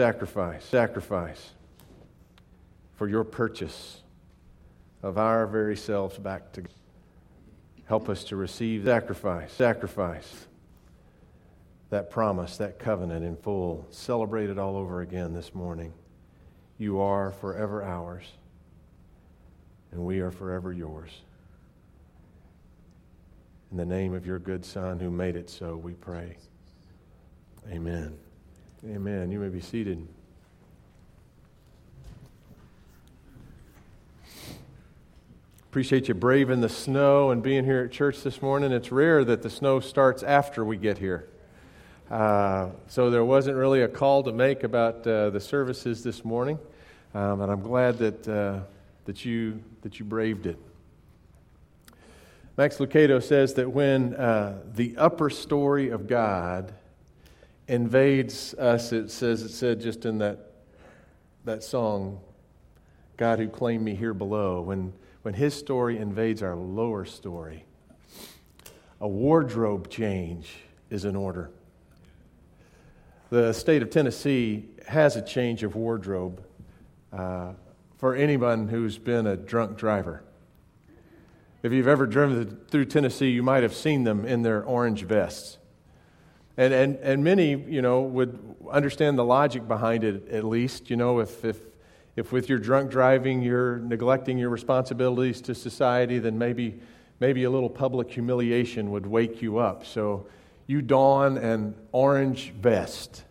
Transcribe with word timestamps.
sacrifice, 0.00 0.64
sacrifice 0.64 1.50
for 2.94 3.08
your 3.08 3.24
purchase 3.24 4.00
of 5.02 5.18
our 5.18 5.44
very 5.44 5.76
selves 5.76 6.16
back 6.16 6.52
to 6.52 6.60
God. 6.60 6.70
Help 7.86 8.08
us 8.08 8.22
to 8.22 8.36
receive 8.36 8.84
sacrifice, 8.84 9.52
sacrifice, 9.52 10.46
that 11.90 12.12
promise, 12.12 12.58
that 12.58 12.78
covenant 12.78 13.24
in 13.24 13.34
full. 13.34 13.88
Celebrate 13.90 14.50
it 14.50 14.56
all 14.56 14.76
over 14.76 15.00
again 15.00 15.32
this 15.34 15.52
morning. 15.52 15.92
You 16.78 17.00
are 17.00 17.32
forever 17.32 17.82
ours, 17.82 18.30
and 19.90 20.04
we 20.04 20.20
are 20.20 20.30
forever 20.30 20.72
yours. 20.72 21.10
In 23.72 23.76
the 23.76 23.86
name 23.86 24.14
of 24.14 24.24
your 24.24 24.38
good 24.38 24.64
Son 24.64 25.00
who 25.00 25.10
made 25.10 25.34
it 25.34 25.50
so, 25.50 25.76
we 25.76 25.94
pray. 25.94 26.36
Amen. 27.68 28.16
Amen. 28.86 29.32
You 29.32 29.40
may 29.40 29.48
be 29.48 29.60
seated. 29.60 30.06
Appreciate 35.68 36.06
you 36.06 36.14
braving 36.14 36.60
the 36.60 36.68
snow 36.68 37.32
and 37.32 37.42
being 37.42 37.64
here 37.64 37.82
at 37.82 37.90
church 37.90 38.22
this 38.22 38.40
morning. 38.40 38.70
It's 38.70 38.92
rare 38.92 39.24
that 39.24 39.42
the 39.42 39.50
snow 39.50 39.80
starts 39.80 40.22
after 40.22 40.64
we 40.64 40.76
get 40.76 40.96
here. 40.96 41.28
Uh, 42.08 42.68
so 42.86 43.10
there 43.10 43.24
wasn't 43.24 43.56
really 43.56 43.82
a 43.82 43.88
call 43.88 44.22
to 44.22 44.32
make 44.32 44.62
about 44.62 45.04
uh, 45.04 45.30
the 45.30 45.40
services 45.40 46.04
this 46.04 46.24
morning, 46.24 46.56
um, 47.14 47.40
and 47.40 47.50
I'm 47.50 47.62
glad 47.62 47.98
that, 47.98 48.28
uh, 48.28 48.60
that, 49.06 49.24
you, 49.24 49.60
that 49.82 49.98
you 49.98 50.04
braved 50.04 50.46
it. 50.46 50.58
Max 52.56 52.76
Lucado 52.76 53.20
says 53.20 53.54
that 53.54 53.72
when 53.72 54.14
uh, 54.14 54.62
the 54.72 54.96
upper 54.96 55.30
story 55.30 55.90
of 55.90 56.06
God 56.06 56.72
invades 57.68 58.54
us, 58.54 58.92
it 58.92 59.10
says 59.10 59.42
it 59.42 59.50
said 59.50 59.80
just 59.80 60.06
in 60.06 60.18
that, 60.18 60.52
that 61.44 61.62
song, 61.62 62.18
God 63.16 63.38
who 63.38 63.48
claimed 63.48 63.84
me 63.84 63.94
here 63.94 64.14
below, 64.14 64.62
when, 64.62 64.92
when 65.22 65.34
his 65.34 65.54
story 65.54 65.98
invades 65.98 66.42
our 66.42 66.56
lower 66.56 67.04
story, 67.04 67.64
a 69.00 69.06
wardrobe 69.06 69.88
change 69.88 70.56
is 70.90 71.04
in 71.04 71.14
order. 71.14 71.50
The 73.30 73.52
state 73.52 73.82
of 73.82 73.90
Tennessee 73.90 74.70
has 74.86 75.16
a 75.16 75.22
change 75.22 75.62
of 75.62 75.76
wardrobe 75.76 76.42
uh, 77.12 77.52
for 77.98 78.14
anyone 78.14 78.68
who's 78.68 78.96
been 78.96 79.26
a 79.26 79.36
drunk 79.36 79.76
driver. 79.76 80.22
If 81.62 81.72
you've 81.72 81.88
ever 81.88 82.06
driven 82.06 82.56
through 82.70 82.86
Tennessee, 82.86 83.30
you 83.30 83.42
might 83.42 83.62
have 83.62 83.74
seen 83.74 84.04
them 84.04 84.24
in 84.24 84.42
their 84.42 84.64
orange 84.64 85.02
vests. 85.02 85.58
And, 86.58 86.74
and, 86.74 86.96
and 86.96 87.22
many, 87.22 87.54
you 87.54 87.80
know, 87.82 88.00
would 88.02 88.36
understand 88.68 89.16
the 89.16 89.24
logic 89.24 89.68
behind 89.68 90.02
it 90.02 90.28
at 90.28 90.42
least. 90.42 90.90
You 90.90 90.96
know, 90.96 91.20
if, 91.20 91.44
if, 91.44 91.56
if 92.16 92.32
with 92.32 92.48
your 92.48 92.58
drunk 92.58 92.90
driving 92.90 93.42
you're 93.42 93.78
neglecting 93.78 94.38
your 94.38 94.50
responsibilities 94.50 95.40
to 95.42 95.54
society, 95.54 96.18
then 96.18 96.36
maybe, 96.36 96.80
maybe 97.20 97.44
a 97.44 97.50
little 97.50 97.70
public 97.70 98.10
humiliation 98.10 98.90
would 98.90 99.06
wake 99.06 99.40
you 99.40 99.58
up. 99.58 99.86
So 99.86 100.26
you 100.66 100.82
don 100.82 101.38
an 101.38 101.76
orange 101.92 102.50
vest. 102.50 103.22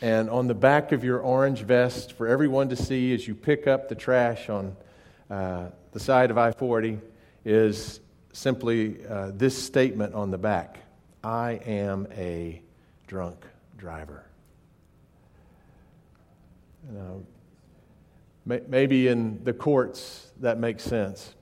And 0.00 0.30
on 0.30 0.46
the 0.46 0.54
back 0.54 0.92
of 0.92 1.02
your 1.02 1.18
orange 1.18 1.62
vest, 1.62 2.12
for 2.12 2.28
everyone 2.28 2.68
to 2.68 2.76
see 2.76 3.12
as 3.12 3.26
you 3.26 3.34
pick 3.34 3.66
up 3.66 3.88
the 3.88 3.96
trash 3.96 4.48
on 4.48 4.76
uh, 5.28 5.66
the 5.90 5.98
side 5.98 6.30
of 6.30 6.38
I 6.38 6.52
40, 6.52 7.00
is 7.44 7.98
simply 8.32 9.04
uh, 9.04 9.32
this 9.34 9.60
statement 9.60 10.14
on 10.14 10.30
the 10.30 10.38
back 10.38 10.81
I 11.24 11.60
am 11.64 12.08
a 12.16 12.62
drunk 13.06 13.44
driver. 13.78 14.24
Maybe 18.44 19.06
in 19.06 19.42
the 19.44 19.52
courts 19.52 20.32
that 20.40 20.58
makes 20.58 20.82
sense. 20.82 21.34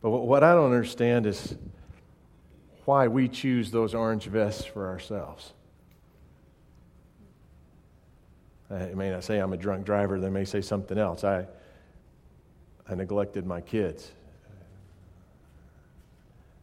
But 0.00 0.10
what 0.10 0.42
I 0.42 0.54
don't 0.54 0.66
understand 0.66 1.26
is 1.26 1.56
why 2.84 3.08
we 3.08 3.28
choose 3.28 3.70
those 3.70 3.94
orange 3.94 4.26
vests 4.26 4.64
for 4.64 4.88
ourselves. 4.88 5.52
They 8.70 8.94
may 8.94 9.10
not 9.10 9.24
say 9.24 9.38
I'm 9.38 9.52
a 9.52 9.56
drunk 9.56 9.84
driver, 9.84 10.20
they 10.20 10.30
may 10.30 10.44
say 10.44 10.62
something 10.62 10.96
else. 10.96 11.24
I, 11.24 11.46
I 12.88 12.94
neglected 12.94 13.46
my 13.46 13.60
kids 13.60 14.12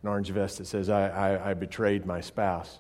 an 0.06 0.10
orange 0.10 0.30
vest 0.30 0.60
that 0.60 0.68
says, 0.68 0.88
I, 0.88 1.08
I, 1.08 1.50
I 1.50 1.54
betrayed 1.56 2.06
my 2.06 2.22
spouse. 2.22 2.78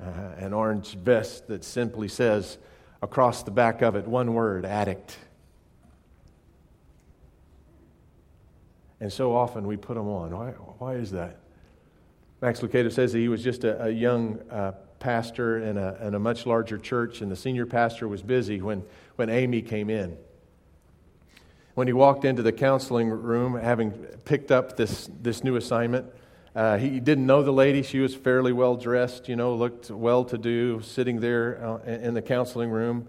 Uh, 0.00 0.04
an 0.36 0.52
orange 0.52 0.94
vest 0.94 1.48
that 1.48 1.64
simply 1.64 2.06
says, 2.06 2.58
across 3.02 3.42
the 3.42 3.50
back 3.50 3.82
of 3.82 3.96
it, 3.96 4.06
one 4.06 4.34
word 4.34 4.64
addict. 4.64 5.18
And 9.00 9.12
so 9.12 9.34
often 9.34 9.66
we 9.66 9.76
put 9.76 9.94
them 9.94 10.06
on. 10.06 10.30
Why, 10.30 10.50
why 10.78 10.94
is 10.94 11.10
that? 11.10 11.40
Max 12.40 12.60
Lucado 12.60 12.92
says 12.92 13.12
that 13.12 13.18
he 13.18 13.28
was 13.28 13.42
just 13.42 13.64
a, 13.64 13.86
a 13.86 13.90
young 13.90 14.38
uh, 14.48 14.72
pastor 15.00 15.58
in 15.58 15.76
a, 15.76 15.96
in 16.06 16.14
a 16.14 16.20
much 16.20 16.46
larger 16.46 16.78
church, 16.78 17.20
and 17.20 17.32
the 17.32 17.36
senior 17.36 17.66
pastor 17.66 18.06
was 18.06 18.22
busy 18.22 18.62
when, 18.62 18.84
when 19.16 19.28
Amy 19.28 19.60
came 19.60 19.90
in 19.90 20.16
when 21.76 21.86
he 21.86 21.92
walked 21.92 22.24
into 22.24 22.42
the 22.42 22.52
counseling 22.52 23.10
room, 23.10 23.54
having 23.54 23.90
picked 24.24 24.50
up 24.50 24.78
this, 24.78 25.10
this 25.20 25.44
new 25.44 25.56
assignment, 25.56 26.06
uh, 26.54 26.78
he 26.78 27.00
didn't 27.00 27.26
know 27.26 27.42
the 27.42 27.52
lady. 27.52 27.82
She 27.82 27.98
was 27.98 28.14
fairly 28.14 28.50
well 28.50 28.76
dressed, 28.76 29.28
you 29.28 29.36
know, 29.36 29.54
looked 29.54 29.90
well 29.90 30.24
to 30.24 30.38
do, 30.38 30.80
sitting 30.80 31.20
there 31.20 31.62
uh, 31.62 31.84
in 31.84 32.14
the 32.14 32.22
counseling 32.22 32.70
room. 32.70 33.06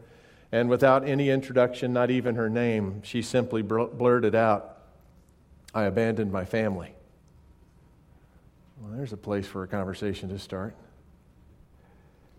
And 0.51 0.67
without 0.67 1.07
any 1.07 1.29
introduction, 1.29 1.93
not 1.93 2.11
even 2.11 2.35
her 2.35 2.49
name, 2.49 3.01
she 3.03 3.21
simply 3.21 3.61
blurted 3.61 4.35
out, 4.35 4.79
I 5.73 5.83
abandoned 5.83 6.33
my 6.33 6.43
family. 6.43 6.93
Well, 8.81 8.97
there's 8.97 9.13
a 9.13 9.17
place 9.17 9.47
for 9.47 9.63
a 9.63 9.67
conversation 9.67 10.27
to 10.27 10.39
start. 10.39 10.75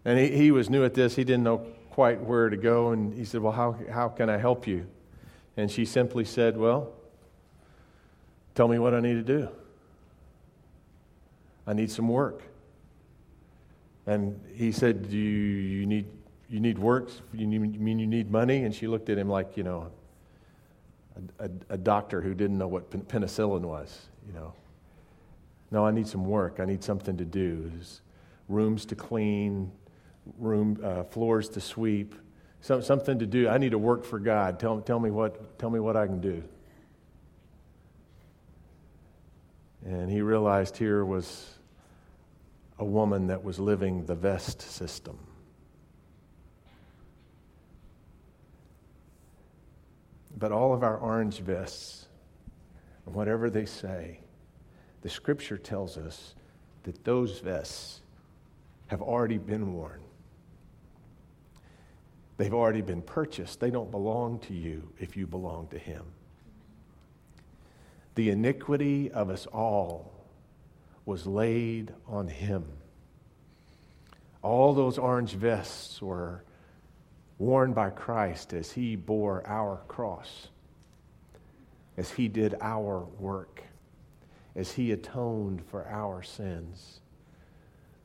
And 0.05 0.19
he, 0.19 0.29
he 0.29 0.51
was 0.51 0.69
new 0.69 0.85
at 0.85 0.93
this. 0.93 1.17
He 1.17 1.25
didn't 1.25 1.45
know 1.45 1.65
quite 1.89 2.21
where 2.21 2.51
to 2.51 2.57
go. 2.59 2.91
And 2.91 3.15
he 3.15 3.25
said, 3.25 3.41
Well, 3.41 3.53
how, 3.53 3.79
how 3.91 4.11
can 4.11 4.29
I 4.29 4.37
help 4.37 4.67
you? 4.67 4.87
And 5.59 5.69
she 5.69 5.85
simply 5.85 6.25
said, 6.25 6.57
Well, 6.57 6.93
tell 8.55 8.69
me 8.69 8.79
what 8.79 8.95
I 8.95 9.01
need 9.01 9.15
to 9.15 9.25
do. 9.25 9.49
I 11.67 11.73
need 11.73 11.91
some 11.91 12.09
work. 12.09 12.43
And 14.07 14.41
he 14.55 14.71
said, 14.71 15.11
Do 15.11 15.17
you, 15.17 15.23
you 15.23 15.85
need, 15.85 16.07
you 16.49 16.61
need 16.61 16.79
work? 16.79 17.11
You, 17.35 17.49
need, 17.49 17.75
you 17.75 17.81
mean 17.81 17.99
you 17.99 18.07
need 18.07 18.31
money? 18.31 18.63
And 18.63 18.73
she 18.73 18.87
looked 18.87 19.11
at 19.11 19.19
him 19.19 19.29
like, 19.29 19.57
you 19.57 19.65
know, 19.65 19.91
a, 21.41 21.47
a, 21.47 21.51
a 21.71 21.77
doctor 21.77 22.21
who 22.21 22.35
didn't 22.35 22.57
know 22.57 22.69
what 22.69 22.89
penicillin 23.09 23.63
was, 23.63 24.07
you 24.29 24.35
know. 24.35 24.53
No, 25.73 25.85
I 25.85 25.91
need 25.91 26.07
some 26.07 26.25
work. 26.25 26.61
I 26.61 26.67
need 26.67 26.85
something 26.85 27.17
to 27.17 27.25
do. 27.25 27.69
There's 27.75 28.01
rooms 28.49 28.87
to 28.87 28.95
clean, 28.95 29.73
room, 30.39 30.79
uh, 30.85 31.03
floors 31.03 31.49
to 31.51 31.61
sweep, 31.61 32.15
some, 32.61 32.83
something 32.83 33.19
to 33.19 33.27
do. 33.27 33.49
I 33.49 33.59
need 33.59 33.71
to 33.71 33.79
work 33.79 34.05
for 34.05 34.19
God. 34.19 34.59
Tell, 34.59 34.81
tell, 34.81 35.01
me 35.01 35.11
what, 35.11 35.59
tell 35.59 35.71
me 35.71 35.81
what 35.81 35.97
I 35.97 36.07
can 36.07 36.21
do. 36.21 36.43
And 39.85 40.11
he 40.11 40.21
realized 40.21 40.77
here 40.77 41.05
was 41.05 41.55
a 42.79 42.85
woman 42.85 43.29
that 43.29 43.43
was 43.43 43.59
living 43.59 44.07
the 44.07 44.15
vest 44.15 44.61
system. 44.61 45.19
But 50.37 50.53
all 50.53 50.73
of 50.73 50.83
our 50.85 50.97
orange 50.97 51.41
vests, 51.41 52.07
whatever 53.05 53.51
they 53.51 53.65
say, 53.65 54.21
the 55.03 55.09
scripture 55.09 55.59
tells 55.59 55.97
us 55.97 56.35
that 56.85 57.05
those 57.05 57.41
vests 57.41 58.03
have 58.87 59.03
already 59.03 59.39
been 59.39 59.73
worn. 59.73 60.01
They've 62.39 62.55
already 62.55 62.83
been 62.83 63.03
purchased. 63.03 63.59
They 63.59 63.71
don't 63.71 63.91
belong 63.91 64.39
to 64.41 64.55
you 64.55 64.93
if 64.99 65.17
you 65.17 65.27
belong 65.27 65.67
to 65.69 65.79
Him. 65.79 66.05
The 68.15 68.31
iniquity 68.31 69.11
of 69.11 69.29
us 69.29 69.47
all 69.47 70.15
was 71.05 71.27
laid 71.27 71.93
on 72.07 72.29
Him. 72.29 72.65
All 74.41 74.73
those 74.73 74.99
orange 74.99 75.33
vests 75.33 76.01
were 76.01 76.45
worn 77.39 77.73
by 77.73 77.91
Christ 77.91 78.53
as 78.53 78.71
He 78.71 78.95
bore 78.95 79.45
our 79.45 79.83
cross, 79.89 80.49
as 81.97 82.13
He 82.13 82.29
did 82.29 82.55
our 82.61 83.01
work, 83.19 83.65
as 84.55 84.73
He 84.73 84.93
atoned 84.93 85.65
for 85.65 85.89
our 85.89 86.23
sins. 86.23 87.01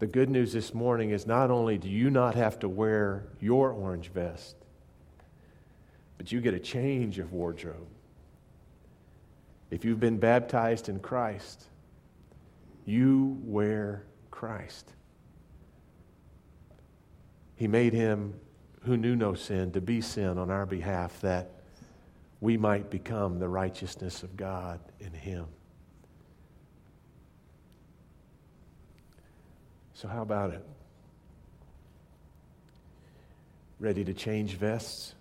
The 0.03 0.07
good 0.07 0.29
news 0.29 0.51
this 0.51 0.73
morning 0.73 1.11
is 1.11 1.25
not 1.25 1.49
only 1.49 1.77
do 1.77 1.87
you 1.87 2.09
not 2.09 2.35
have 2.35 2.59
to 2.59 2.67
wear 2.67 3.23
your 3.39 3.71
orange 3.71 4.09
vest, 4.09 4.57
but 6.17 6.29
you 6.29 6.41
get 6.41 6.53
a 6.53 6.59
change 6.59 7.19
of 7.19 7.31
wardrobe. 7.31 7.87
If 9.71 9.85
you've 9.85 10.01
been 10.01 10.17
baptized 10.17 10.89
in 10.89 10.99
Christ, 10.99 11.63
you 12.85 13.39
wear 13.45 14.03
Christ. 14.29 14.91
He 17.55 17.69
made 17.69 17.93
him 17.93 18.33
who 18.81 18.97
knew 18.97 19.15
no 19.15 19.35
sin 19.35 19.71
to 19.71 19.79
be 19.79 20.01
sin 20.01 20.37
on 20.37 20.51
our 20.51 20.65
behalf 20.65 21.21
that 21.21 21.49
we 22.41 22.57
might 22.57 22.89
become 22.89 23.39
the 23.39 23.47
righteousness 23.47 24.21
of 24.21 24.35
God 24.35 24.81
in 24.99 25.13
him. 25.13 25.45
So, 29.93 30.07
how 30.07 30.21
about 30.21 30.51
it? 30.51 30.65
Ready 33.79 34.03
to 34.05 34.13
change 34.13 34.53
vests? 34.53 35.13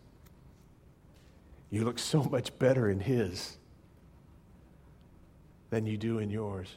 You 1.71 1.85
look 1.85 1.99
so 1.99 2.23
much 2.23 2.59
better 2.59 2.91
in 2.91 3.01
his 3.01 3.57
than 5.71 5.87
you 5.87 5.97
do 5.97 6.19
in 6.19 6.31
yours. 6.31 6.77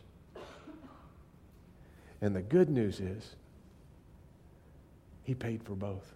And 2.21 2.35
the 2.35 2.41
good 2.41 2.69
news 2.69 2.99
is, 2.99 3.35
he 5.23 5.35
paid 5.35 5.63
for 5.63 5.75
both. 5.75 6.13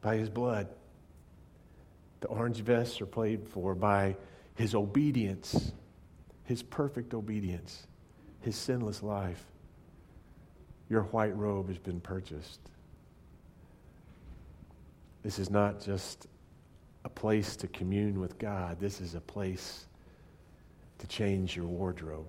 By 0.00 0.16
his 0.16 0.28
blood, 0.28 0.68
the 2.20 2.26
orange 2.28 2.60
vests 2.60 3.00
are 3.00 3.06
paid 3.06 3.48
for 3.48 3.74
by 3.74 4.16
his 4.54 4.74
obedience, 4.74 5.72
his 6.44 6.62
perfect 6.62 7.14
obedience, 7.14 7.86
his 8.44 8.56
sinless 8.56 9.02
life. 9.02 9.42
Your 10.90 11.02
white 11.04 11.34
robe 11.36 11.68
has 11.68 11.78
been 11.78 12.00
purchased. 12.00 12.60
This 15.22 15.38
is 15.38 15.50
not 15.50 15.82
just 15.82 16.26
a 17.04 17.08
place 17.08 17.56
to 17.56 17.68
commune 17.68 18.20
with 18.20 18.38
God, 18.38 18.78
this 18.78 19.00
is 19.00 19.14
a 19.14 19.20
place 19.20 19.86
to 20.98 21.06
change 21.06 21.56
your 21.56 21.66
wardrobe. 21.66 22.26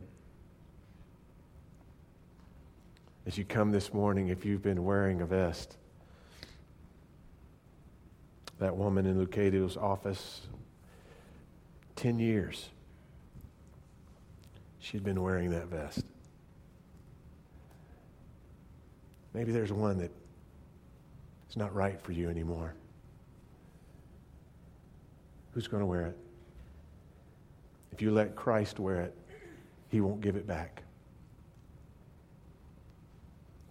As 3.28 3.38
you 3.38 3.44
come 3.44 3.72
this 3.72 3.94
morning, 3.94 4.30
if 4.30 4.46
you've 4.46 4.62
been 4.62 4.84
wearing 4.84 5.22
a 5.22 5.26
vest, 5.26 5.78
that 8.60 8.76
woman 8.76 9.06
in 9.06 9.20
Lucado's 9.20 9.76
office, 9.76 10.42
10 11.96 12.20
years, 12.20 12.70
she'd 14.86 15.04
been 15.04 15.20
wearing 15.20 15.50
that 15.50 15.66
vest. 15.66 16.06
Maybe 19.34 19.52
there's 19.52 19.74
one 19.74 19.98
that 19.98 20.12
is 21.50 21.58
not 21.58 21.74
right 21.74 22.00
for 22.00 22.12
you 22.12 22.30
anymore. 22.30 22.76
Who's 25.52 25.68
going 25.68 25.82
to 25.82 25.88
wear 25.88 26.06
it? 26.06 26.18
If 27.92 28.02
you 28.02 28.12
let 28.12 28.36
Christ 28.36 28.80
wear 28.80 29.02
it, 29.02 29.16
he 29.90 30.02
won't 30.02 30.22
give 30.22 30.36
it 30.36 30.46
back. 30.46 30.84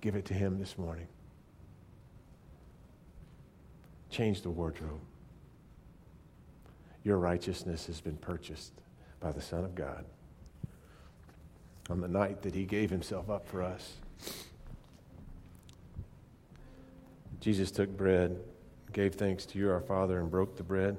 Give 0.01 0.17
it 0.17 0.25
to 0.27 0.35
him 0.35 0.59
this 0.59 0.77
morning. 0.77 1.07
Change 4.11 4.43
the 4.43 4.51
wardrobe. 4.51 5.01
Your 7.05 7.19
righteousness 7.19 7.87
has 7.87 8.01
been 8.01 8.17
purchased 8.17 8.73
by 9.21 9.31
the 9.31 9.41
Son 9.41 9.65
of 9.65 9.77
God 9.77 10.05
on 11.91 12.01
the 12.01 12.09
night 12.09 12.43
that 12.43 12.55
he 12.55 12.65
gave 12.65 12.91
himself 12.91 13.29
up 13.31 13.47
for 13.47 13.63
us. 13.63 13.95
Jesus 17.41 17.71
took 17.71 17.95
bread, 17.95 18.41
gave 18.93 19.15
thanks 19.15 19.45
to 19.47 19.59
you, 19.59 19.71
our 19.71 19.81
Father, 19.81 20.21
and 20.21 20.31
broke 20.31 20.57
the 20.57 20.63
bread. 20.63 20.97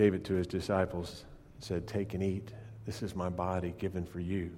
gave 0.00 0.14
it 0.14 0.24
to 0.24 0.32
his 0.32 0.46
disciples, 0.46 1.26
said, 1.58 1.86
Take 1.86 2.14
and 2.14 2.22
eat. 2.22 2.52
This 2.86 3.02
is 3.02 3.14
my 3.14 3.28
body 3.28 3.74
given 3.76 4.06
for 4.06 4.18
you. 4.18 4.50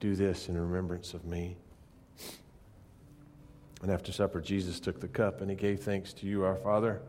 Do 0.00 0.16
this 0.16 0.48
in 0.48 0.60
remembrance 0.60 1.14
of 1.14 1.24
me. 1.24 1.56
And 3.80 3.92
after 3.92 4.10
supper, 4.10 4.40
Jesus 4.40 4.80
took 4.80 4.98
the 4.98 5.06
cup 5.06 5.40
and 5.40 5.48
he 5.48 5.54
gave 5.54 5.84
thanks 5.84 6.12
to 6.14 6.26
you, 6.26 6.42
our 6.42 6.56
Father. 6.56 7.00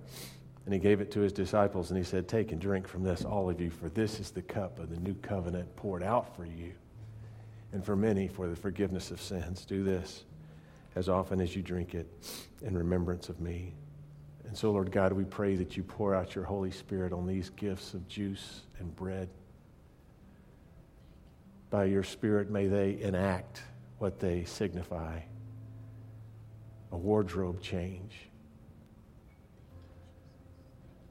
And 0.66 0.74
he 0.74 0.80
gave 0.80 1.00
it 1.00 1.12
to 1.12 1.20
his 1.20 1.32
disciples 1.32 1.92
and 1.92 1.98
he 1.98 2.04
said, 2.04 2.28
Take 2.28 2.52
and 2.52 2.60
drink 2.60 2.88
from 2.88 3.04
this, 3.04 3.24
all 3.24 3.50
of 3.50 3.62
you, 3.62 3.70
for 3.70 3.90
this 3.90 4.20
is 4.20 4.32
the 4.32 4.42
cup 4.42 4.80
of 4.80 4.90
the 4.90 5.00
new 5.00 5.14
covenant 5.16 5.76
poured 5.76 6.02
out 6.02 6.36
for 6.36 6.46
you 6.46 6.74
and 7.72 7.86
for 7.86 7.96
many 7.96 8.28
for 8.28 8.48
the 8.48 8.56
forgiveness 8.56 9.12
of 9.12 9.22
sins. 9.22 9.66
Do 9.66 9.84
this 9.84 10.24
as 10.96 11.10
often 11.10 11.40
as 11.42 11.56
you 11.56 11.62
drink 11.62 11.94
it 11.94 12.08
in 12.62 12.76
remembrance 12.76 13.30
of 13.30 13.40
me. 13.40 13.74
And 14.48 14.58
so, 14.58 14.72
Lord 14.72 14.92
God, 14.92 15.12
we 15.14 15.26
pray 15.26 15.56
that 15.56 15.76
you 15.76 15.84
pour 15.84 16.16
out 16.16 16.36
your 16.36 16.46
Holy 16.46 16.72
Spirit 16.72 17.12
on 17.14 17.28
these 17.28 17.50
gifts 17.52 17.94
of 17.94 18.08
juice 18.08 18.62
and 18.80 18.96
bread. 18.96 19.30
By 21.70 21.86
your 21.86 22.04
Spirit, 22.04 22.50
may 22.50 22.68
they 22.68 23.02
enact 23.02 23.62
what 23.98 24.20
they 24.20 24.46
signify 24.46 25.20
a 26.92 26.98
wardrobe 26.98 27.62
change, 27.62 28.30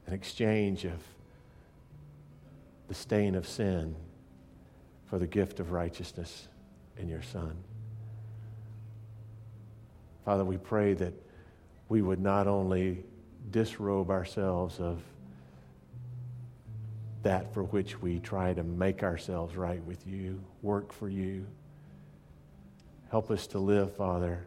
an 0.06 0.12
exchange 0.12 0.84
of 0.84 1.00
the 2.88 2.94
stain 2.94 3.34
of 3.34 3.46
sin 3.46 3.94
for 5.06 5.18
the 5.18 5.26
gift 5.26 5.60
of 5.60 5.72
righteousness 5.72 6.48
in 6.98 7.08
your 7.08 7.22
Son. 7.22 7.56
Father, 10.24 10.44
we 10.44 10.56
pray 10.56 10.94
that 10.94 11.14
we 11.88 12.02
would 12.02 12.20
not 12.20 12.46
only 12.46 13.04
disrobe 13.50 14.10
ourselves 14.10 14.80
of 14.80 15.02
that 17.22 17.52
for 17.54 17.62
which 17.62 18.00
we 18.00 18.20
try 18.20 18.52
to 18.52 18.62
make 18.62 19.02
ourselves 19.02 19.56
right 19.56 19.82
with 19.84 20.06
you, 20.06 20.42
work 20.62 20.92
for 20.92 21.08
you. 21.08 21.46
Help 23.10 23.30
us 23.30 23.46
to 23.46 23.58
live, 23.58 23.94
Father, 23.96 24.44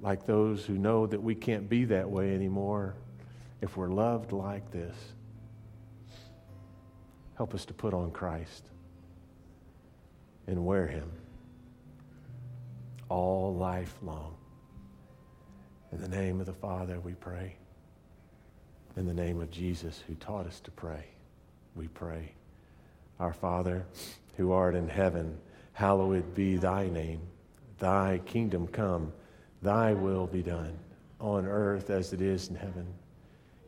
like 0.00 0.26
those 0.26 0.64
who 0.64 0.74
know 0.74 1.06
that 1.06 1.22
we 1.22 1.34
can't 1.34 1.68
be 1.68 1.84
that 1.84 2.10
way 2.10 2.34
anymore 2.34 2.94
if 3.62 3.76
we're 3.76 3.88
loved 3.88 4.32
like 4.32 4.70
this. 4.72 4.94
Help 7.36 7.54
us 7.54 7.64
to 7.64 7.72
put 7.72 7.94
on 7.94 8.10
Christ 8.10 8.66
and 10.46 10.66
wear 10.66 10.86
him 10.86 11.10
all 13.08 13.54
life 13.54 13.96
long. 14.02 14.34
In 15.92 16.00
the 16.00 16.08
name 16.08 16.40
of 16.40 16.46
the 16.46 16.52
Father, 16.52 16.98
we 17.00 17.12
pray. 17.14 17.54
In 18.96 19.06
the 19.06 19.14
name 19.14 19.40
of 19.40 19.50
Jesus, 19.50 20.02
who 20.06 20.14
taught 20.16 20.46
us 20.46 20.60
to 20.60 20.70
pray, 20.70 21.04
we 21.76 21.88
pray. 21.88 22.32
Our 23.20 23.32
Father, 23.32 23.86
who 24.36 24.52
art 24.52 24.74
in 24.74 24.88
heaven, 24.88 25.38
hallowed 25.72 26.34
be 26.34 26.56
thy 26.56 26.88
name. 26.88 27.20
Thy 27.78 28.20
kingdom 28.26 28.66
come, 28.66 29.12
thy 29.62 29.92
will 29.92 30.26
be 30.26 30.42
done, 30.42 30.78
on 31.20 31.46
earth 31.46 31.90
as 31.90 32.12
it 32.12 32.20
is 32.20 32.48
in 32.48 32.56
heaven. 32.56 32.86